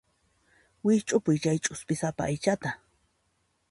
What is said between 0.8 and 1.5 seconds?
Wikch'upuy